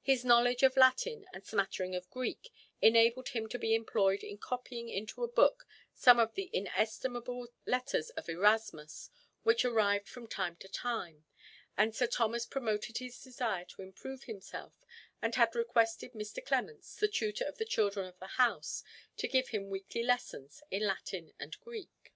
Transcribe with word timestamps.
His 0.00 0.24
knowledge 0.24 0.62
of 0.62 0.78
Latin 0.78 1.26
and 1.34 1.44
smattering 1.44 1.94
of 1.94 2.08
Greek 2.08 2.50
enabled 2.80 3.28
him 3.28 3.46
to 3.50 3.58
be 3.58 3.74
employed 3.74 4.22
in 4.24 4.38
copying 4.38 4.88
into 4.88 5.22
a 5.22 5.28
book 5.28 5.66
some 5.92 6.18
of 6.18 6.32
the 6.32 6.48
inestimable 6.54 7.48
letters 7.66 8.08
of 8.16 8.30
Erasmus 8.30 9.10
which 9.42 9.66
arrived 9.66 10.08
from 10.08 10.26
time 10.26 10.56
to 10.60 10.68
time, 10.70 11.26
and 11.76 11.94
Sir 11.94 12.06
Thomas 12.06 12.46
promoted 12.46 12.96
his 12.96 13.22
desire 13.22 13.66
to 13.66 13.82
improve 13.82 14.24
himself, 14.24 14.72
and 15.20 15.34
had 15.34 15.54
requested 15.54 16.14
Mr. 16.14 16.42
Clements, 16.42 16.96
the 16.96 17.06
tutor 17.06 17.44
of 17.44 17.58
the 17.58 17.66
children 17.66 18.08
of 18.08 18.18
the 18.20 18.38
house, 18.40 18.82
to 19.18 19.28
give 19.28 19.48
him 19.48 19.68
weekly 19.68 20.02
lessons 20.02 20.62
in 20.70 20.86
Latin 20.86 21.34
and 21.38 21.60
Greek. 21.60 22.14